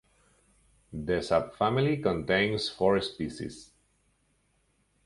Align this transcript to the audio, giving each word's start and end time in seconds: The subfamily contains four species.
The 0.91 1.19
subfamily 1.19 2.01
contains 2.01 2.67
four 2.67 2.99
species. 3.01 3.69